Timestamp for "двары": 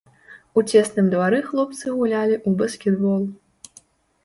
1.15-1.41